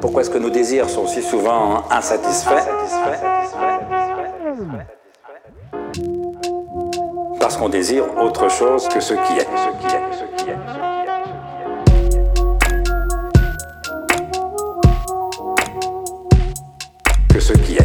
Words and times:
Pourquoi 0.00 0.22
est-ce 0.22 0.30
que 0.30 0.38
nos 0.38 0.50
désirs 0.50 0.88
sont 0.88 1.06
si 1.06 1.22
souvent 1.22 1.84
insatisfaits? 1.90 2.66
Parce 7.38 7.56
qu'on 7.56 7.68
désire 7.68 8.04
autre 8.18 8.48
chose 8.48 8.88
que 8.88 9.00
ce 9.00 9.14
qui 9.14 9.38
est. 9.38 9.48
Que 17.28 17.40
ce 17.40 17.52
qui 17.52 17.76
est. 17.76 17.82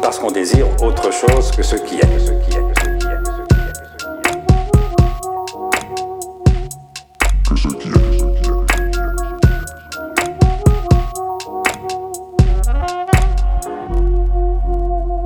Parce 0.00 0.18
qu'on 0.18 0.30
désire 0.30 0.66
autre 0.82 1.10
chose 1.10 1.50
que 1.50 1.62
ce 1.62 1.76
qui 1.76 1.96
est. 1.96 2.81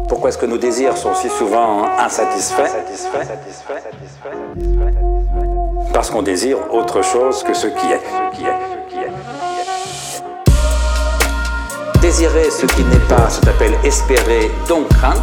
Pourquoi 0.08 0.28
est-ce 0.28 0.36
que 0.36 0.44
nos 0.44 0.58
désirs 0.58 0.98
sont 0.98 1.14
si 1.14 1.30
souvent 1.30 1.84
insatisfaits? 1.98 2.74
Parce 5.94 6.10
qu'on 6.10 6.22
désire 6.22 6.58
autre 6.72 7.00
chose 7.00 7.42
que 7.42 7.54
ce 7.54 7.68
qui 7.68 7.86
est. 7.86 8.02
Désirer 12.02 12.50
ce 12.50 12.66
qui 12.66 12.84
n'est 12.84 12.98
pas, 13.08 13.30
ça 13.30 13.40
s'appelle 13.42 13.72
espérer, 13.82 14.50
donc 14.68 14.88
craindre. 14.88 15.22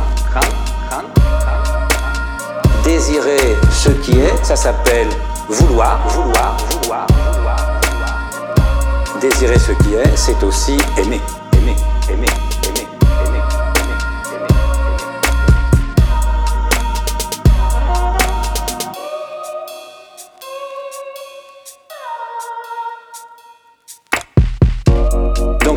Désirer 2.83 3.55
ce 3.71 3.89
qui 3.89 4.19
est, 4.19 4.43
ça 4.43 4.55
s'appelle 4.55 5.07
vouloir, 5.47 5.99
vouloir, 6.07 6.57
vouloir, 6.57 7.07
vouloir. 7.33 7.79
Désirer 9.19 9.59
ce 9.59 9.71
qui 9.83 9.95
est, 9.95 10.15
c'est 10.15 10.41
aussi 10.43 10.77
aimer, 10.97 11.21
aimer, 11.57 11.75
aimer. 12.09 12.42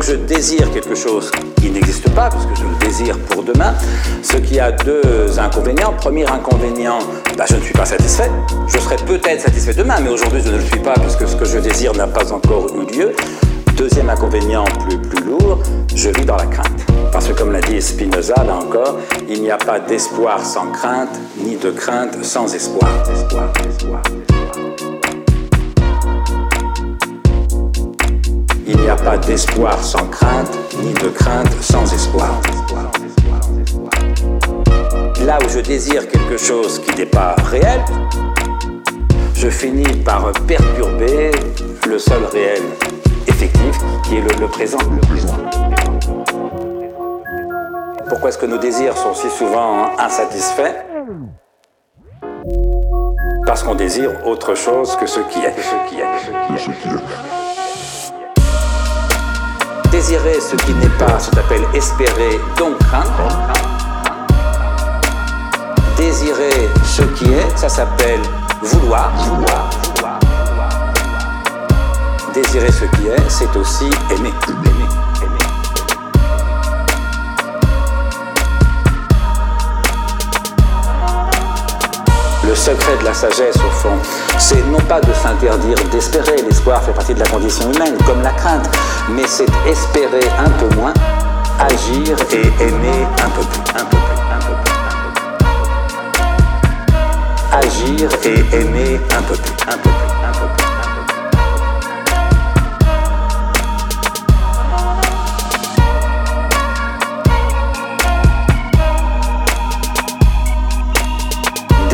Je 0.07 0.13
désire 0.13 0.71
quelque 0.71 0.95
chose 0.95 1.29
qui 1.57 1.69
n'existe 1.69 2.09
pas, 2.11 2.29
parce 2.29 2.45
que 2.45 2.55
je 2.55 2.63
le 2.63 2.75
désire 2.79 3.17
pour 3.29 3.43
demain, 3.43 3.73
ce 4.23 4.37
qui 4.37 4.57
a 4.57 4.71
deux 4.71 5.37
inconvénients. 5.37 5.93
Premier 5.97 6.25
inconvénient, 6.25 6.99
bah, 7.37 7.43
je 7.49 7.55
ne 7.55 7.61
suis 7.61 7.73
pas 7.73 7.83
satisfait. 7.83 8.31
Je 8.67 8.77
serai 8.77 8.95
peut-être 8.95 9.41
satisfait 9.41 9.73
demain, 9.73 9.95
mais 10.01 10.09
aujourd'hui 10.09 10.41
je 10.45 10.49
ne 10.49 10.57
le 10.57 10.63
suis 10.63 10.79
pas, 10.79 10.93
puisque 10.93 11.27
ce 11.27 11.35
que 11.35 11.43
je 11.43 11.57
désire 11.57 11.93
n'a 11.93 12.07
pas 12.07 12.31
encore 12.31 12.67
eu 12.75 12.95
lieu. 12.95 13.15
Deuxième 13.75 14.09
inconvénient 14.09 14.63
plus, 14.87 14.97
plus 14.97 15.25
lourd, 15.25 15.59
je 15.93 16.09
vis 16.09 16.25
dans 16.25 16.37
la 16.37 16.45
crainte. 16.45 16.85
Parce 17.11 17.27
que 17.27 17.33
comme 17.33 17.51
l'a 17.51 17.61
dit 17.61 17.81
Spinoza, 17.81 18.35
là 18.45 18.55
encore, 18.55 18.99
il 19.27 19.41
n'y 19.41 19.51
a 19.51 19.57
pas 19.57 19.79
d'espoir 19.79 20.43
sans 20.45 20.71
crainte, 20.71 21.19
ni 21.43 21.57
de 21.57 21.71
crainte 21.71 22.23
sans 22.23 22.55
espoir. 22.55 22.89
D'espoir 29.37 29.83
sans 29.83 30.07
crainte, 30.07 30.57
ni 30.81 30.93
de 30.93 31.09
crainte 31.09 31.51
sans 31.61 31.93
espoir. 31.93 32.41
Là 35.27 35.37
où 35.45 35.49
je 35.49 35.59
désire 35.59 36.07
quelque 36.07 36.37
chose 36.37 36.79
qui 36.79 36.97
n'est 36.97 37.05
pas 37.05 37.35
réel, 37.51 37.79
je 39.35 39.47
finis 39.47 39.95
par 40.03 40.31
perturber 40.47 41.29
le 41.87 41.99
seul 41.99 42.25
réel 42.33 42.63
effectif 43.27 43.77
qui 44.05 44.15
est 44.15 44.21
le, 44.21 44.41
le 44.41 44.47
présent. 44.47 44.79
Pourquoi 48.09 48.29
est-ce 48.29 48.39
que 48.39 48.47
nos 48.47 48.57
désirs 48.57 48.97
sont 48.97 49.13
si 49.13 49.29
souvent 49.29 49.95
insatisfaits? 49.99 50.77
Parce 53.45 53.61
qu'on 53.61 53.75
désire 53.75 54.25
autre 54.25 54.55
chose 54.55 54.95
que 54.95 55.05
ce 55.05 55.19
qui 55.19 55.41
est. 55.45 55.53
Ce 55.61 55.89
qui 55.89 55.99
est. 56.01 57.36
Désirer 59.97 60.39
ce 60.39 60.55
qui 60.57 60.75
n'est 60.75 60.95
pas, 60.99 61.17
ça 61.17 61.31
s'appelle 61.31 61.63
espérer, 61.73 62.39
donc 62.55 62.77
craindre. 62.77 63.35
Désirer 65.97 66.69
ce 66.85 67.01
qui 67.01 67.33
est, 67.33 67.57
ça 67.57 67.67
s'appelle 67.67 68.21
vouloir, 68.61 69.11
vouloir. 69.17 69.69
Désirer 72.31 72.71
ce 72.71 72.85
qui 72.95 73.07
est, 73.07 73.27
c'est 73.27 73.55
aussi 73.55 73.89
aimer, 74.11 74.33
la 83.07 83.13
sagesse, 83.13 83.55
au 83.55 83.69
fond, 83.69 83.97
c'est 84.37 84.65
non 84.67 84.81
pas 84.81 84.99
de 84.99 85.13
s'interdire 85.13 85.77
d'espérer, 85.91 86.35
l'espoir 86.45 86.83
fait 86.83 86.91
partie 86.91 87.13
de 87.13 87.19
la 87.19 87.27
condition 87.27 87.71
humaine, 87.71 87.95
comme 88.05 88.21
la 88.21 88.31
crainte, 88.31 88.69
mais 89.09 89.25
c'est 89.25 89.47
espérer 89.65 90.29
un 90.37 90.49
peu 90.49 90.75
moins, 90.75 90.93
agir 91.57 92.17
et 92.33 92.47
aimer 92.61 93.07
un 93.23 93.29
peu 93.29 93.43
plus, 93.43 93.61
un 93.79 93.85
peu 93.85 93.95
plus, 93.95 94.19
un 94.29 94.39
peu 94.39 94.55
plus, 94.61 94.73
un 94.89 94.97
peu 94.99 95.13
plus. 95.23 95.55
Agir 97.67 98.09
et 98.25 98.39
aimer 98.59 98.99
un 99.17 99.21
peu 99.21 99.35
plus, 99.35 99.53
un 99.71 99.77
peu 99.77 99.89
plus, 99.89 100.11
un 100.27 100.31
peu 100.33 100.47
plus. 100.57 100.66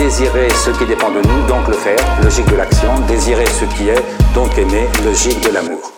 Désirer 0.04 0.50
ce 0.50 0.70
qui 0.72 0.86
dépend 0.86 1.12
de 1.12 1.22
nous, 1.26 1.48
donc 1.48 1.66
le 1.70 1.74
faire, 1.74 1.98
logique 2.22 2.46
de 2.52 2.58
l'action. 2.58 2.90
Désirer 3.08 3.46
ce 3.46 3.64
qui 3.64 3.88
est, 3.88 4.04
donc 4.36 4.58
aimer, 4.58 4.86
logique 5.06 5.40
de 5.48 5.54
l'amour. 5.54 5.93